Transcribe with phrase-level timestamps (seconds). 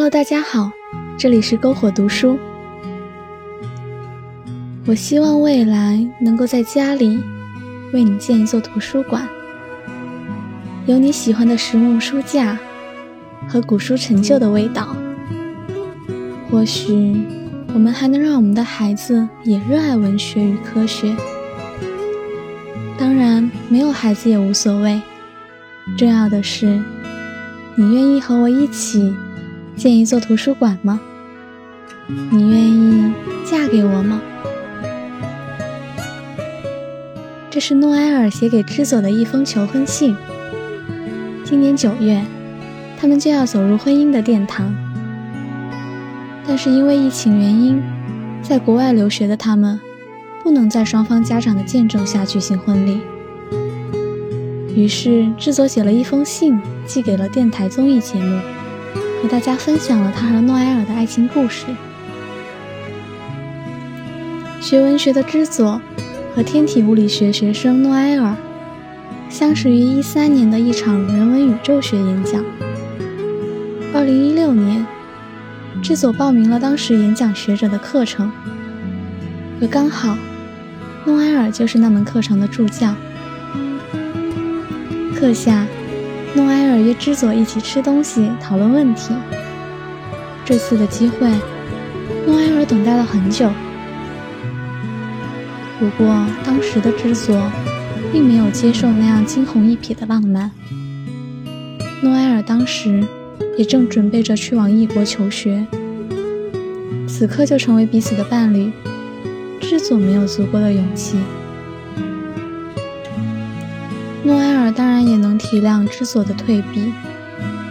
[0.00, 0.72] Hello，大家好，
[1.18, 2.38] 这里是篝火读书。
[4.86, 7.22] 我希望未来能够在家里
[7.92, 9.28] 为你建一座图书馆，
[10.86, 12.58] 有你喜欢的实木书架
[13.46, 14.96] 和古书陈旧的味道。
[16.50, 17.22] 或许
[17.74, 21.14] 我们还能让我们的孩子也热爱文学与科学。
[22.96, 24.98] 当然，没有孩子也无所谓，
[25.98, 26.82] 重要的是
[27.74, 29.14] 你愿意和我一起。
[29.80, 31.00] 建一座图书馆吗？
[32.30, 33.14] 你愿意
[33.46, 34.20] 嫁给我吗？
[37.48, 40.14] 这是诺埃尔写给知佐的一封求婚信。
[41.44, 42.22] 今年九月，
[42.98, 44.70] 他们就要走入婚姻的殿堂。
[46.46, 47.82] 但是因为疫情原因，
[48.42, 49.80] 在国外留学的他们
[50.42, 53.00] 不能在双方家长的见证下举行婚礼。
[54.76, 58.42] 于是，之佐写了一封信，寄给了电台综艺节目。
[59.22, 61.66] 和大家分享了他和诺埃尔的爱情故事。
[64.60, 65.80] 学文学的之佐
[66.34, 68.34] 和天体物理学学生诺埃尔
[69.28, 72.44] 相识于一三年的一场人文宇宙学演讲。
[73.92, 74.86] 二零一六年，
[75.82, 78.30] 之佐报名了当时演讲学者的课程，
[79.58, 80.16] 可刚好
[81.04, 82.94] 诺埃尔就是那门课程的助教。
[85.14, 85.66] 课下。
[86.34, 89.12] 诺埃尔约之佐一起吃东西，讨论问题。
[90.44, 91.28] 这次的机会，
[92.26, 93.50] 诺埃尔等待了很久。
[95.78, 97.36] 不过，当时的之佐
[98.12, 100.50] 并没有接受那样惊鸿一瞥的浪漫。
[102.02, 103.02] 诺埃尔当时
[103.56, 105.66] 也正准备着去往异国求学，
[107.08, 108.70] 此刻就成为彼此的伴侣，
[109.60, 111.16] 之佐没有足够的勇气。
[114.70, 116.92] 当然也能体谅知佐的退避，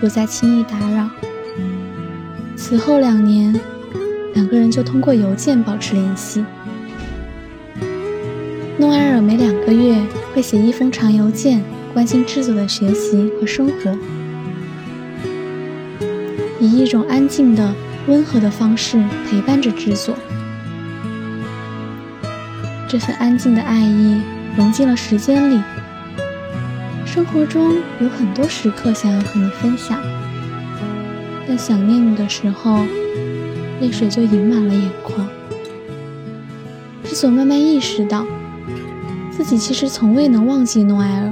[0.00, 1.08] 不再轻易打扰。
[2.56, 3.58] 此后两年，
[4.34, 6.44] 两个人就通过邮件保持联系。
[8.78, 10.00] 诺埃尔每两个月
[10.34, 13.96] 会写一封长邮件，关心之佐的学习和生活，
[16.60, 17.74] 以一种安静的、
[18.06, 20.14] 温和的方式陪伴着之佐。
[22.88, 24.20] 这份安静的爱意
[24.56, 25.60] 融进了时间里。
[27.12, 30.00] 生活中有很多时刻想要和你分享，
[31.46, 32.86] 但想念你的时候，
[33.82, 35.28] 泪水就盈满了眼眶。
[37.04, 38.24] 之所慢慢意识到，
[39.30, 41.30] 自己其实从未能忘记诺埃尔。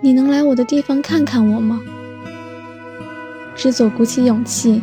[0.00, 1.78] 你能来我的地方看看我吗？
[3.54, 4.82] 之所鼓起勇气，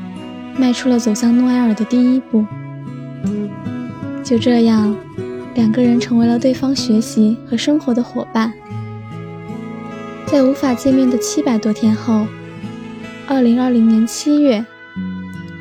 [0.59, 2.45] 迈出了走向诺埃尔的第一步。
[4.23, 4.95] 就这样，
[5.55, 8.51] 两个人成为了对方学习和生活的伙伴。
[10.27, 12.27] 在无法见面的七百多天后，
[13.25, 14.65] 二零二零年七月，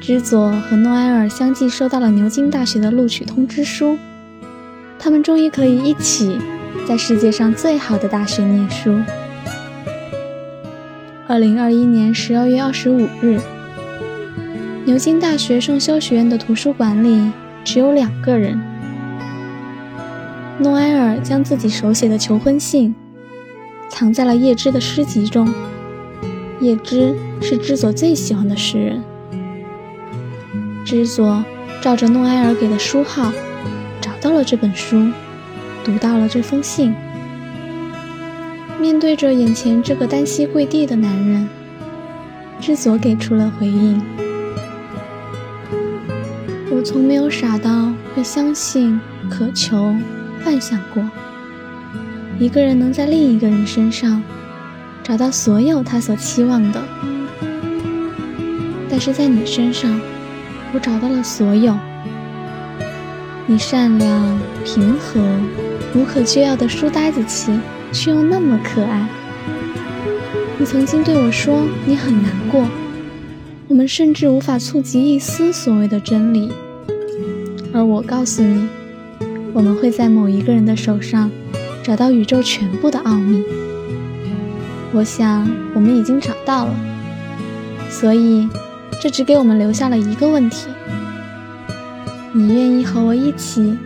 [0.01, 3.97] 知佐和诺埃尔相继收到了牛津大学的录取通知书，
[4.99, 6.39] 他们终于可以一起
[6.89, 9.01] 在世界上最好的大学念书。
[11.29, 13.39] 二零二一年十二月二十五日，
[14.85, 17.31] 牛津大学圣修学院的图书馆里
[17.63, 18.61] 只有两个人，
[20.59, 22.95] 诺埃尔将自己手写的求婚信。
[23.91, 25.49] 藏在了叶芝的诗集中。
[26.61, 29.03] 叶芝是知佐最喜欢的诗人。
[30.85, 31.45] 知佐
[31.81, 33.33] 照着诺埃尔给的书号，
[34.01, 35.11] 找到了这本书，
[35.85, 36.95] 读到了这封信。
[38.81, 41.49] 面对着眼前这个单膝跪地的男人，
[42.61, 44.03] 知佐给出了回应
[46.71, 49.01] ：“我从没有傻到会相信、
[49.31, 49.95] 渴求、
[50.45, 51.03] 幻想过。”
[52.39, 54.21] 一个人能在另一个人身上
[55.03, 56.83] 找到所有他所期望的，
[58.91, 60.01] 但是在你身上，
[60.73, 61.77] 我找到了所有。
[63.47, 65.21] 你善良、平和、
[65.95, 67.53] 无可救药的书呆子气，
[67.93, 69.07] 却又那么可爱。
[70.59, 72.67] 你曾经对我说你很难过，
[73.69, 76.51] 我们甚至无法触及一丝所谓的真理，
[77.73, 78.67] 而我告诉你，
[79.55, 81.31] 我们会在某一个人的手上。
[81.83, 83.45] 找到宇宙全部的奥秘，
[84.95, 86.75] 我想我们已经找到了，
[87.91, 88.49] 所以
[89.03, 90.69] 这只给我们留下了一个问题：
[92.33, 93.77] 你愿意和我一起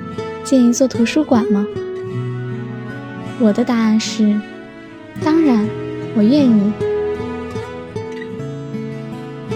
[0.45, 1.67] 建一座图书馆吗？
[3.41, 4.41] 我的答案是，
[5.25, 5.69] 当然，
[6.15, 6.73] 我愿意。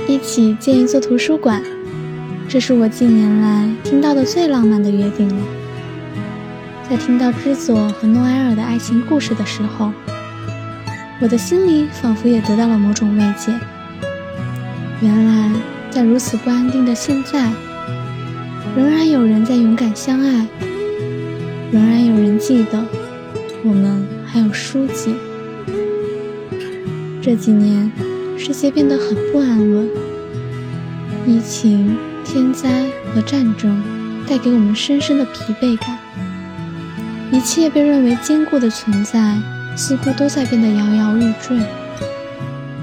[0.08, 1.62] 一起建一座图书馆，
[2.48, 5.61] 这是我近年来听到的最浪漫的约定了。
[6.92, 9.90] 在听到知佐和诺埃尔的爱情故事的时候，
[11.22, 13.50] 我的心里仿佛也得到了某种慰藉。
[15.00, 15.50] 原来，
[15.88, 17.50] 在如此不安定的现在，
[18.76, 20.46] 仍然有人在勇敢相爱，
[21.72, 22.84] 仍然有人记得
[23.64, 25.14] 我们还有书籍。
[27.22, 27.90] 这几年，
[28.36, 29.88] 世界变得很不安稳，
[31.26, 32.84] 疫情、天灾
[33.14, 33.82] 和战争
[34.28, 35.98] 带给我们深深的疲惫感。
[37.32, 39.34] 一切被认为坚固的存在，
[39.74, 41.58] 似乎都在变得摇摇欲坠。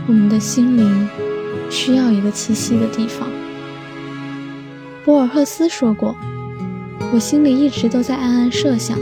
[0.07, 1.07] 我们的心灵
[1.69, 3.29] 需要一个栖息的地方。
[5.05, 6.15] 博尔赫斯说过
[7.13, 8.97] ：“我心里一直都在暗暗设想，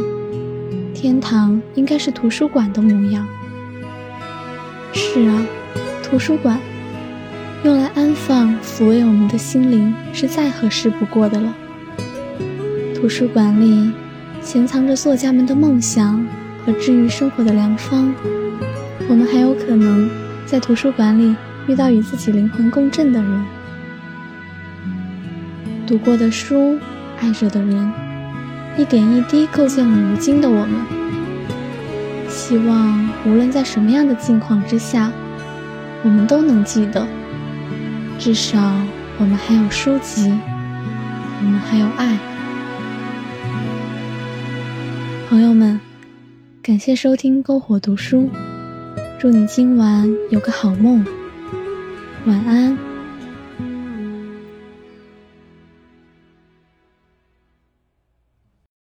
[0.94, 3.26] 天堂应该是图书馆的模样。”
[4.92, 5.46] 是啊，
[6.04, 6.60] 图书馆
[7.64, 11.56] 用来安放、抚慰我们的心灵，是再合适不过的了。
[12.94, 13.94] 图书馆里。
[14.48, 16.26] 潜藏着作家们的梦想
[16.66, 18.14] 和治愈生活的良方，
[19.10, 20.10] 我们还有可能
[20.46, 21.36] 在图书馆里
[21.68, 23.46] 遇到与自己灵魂共振的人。
[25.86, 26.80] 读过的书，
[27.20, 27.92] 爱着的人，
[28.78, 30.80] 一点一滴构建了如今的我们。
[32.30, 35.12] 希望无论在什么样的境况之下，
[36.06, 37.06] 我们都能记得，
[38.18, 38.58] 至少
[39.18, 40.34] 我们还有书籍，
[41.42, 42.18] 我们还有爱。
[45.30, 45.78] 朋友们，
[46.64, 48.30] 感谢收听篝火读书，
[49.20, 51.06] 祝你今晚有个好梦，
[52.26, 52.87] 晚安。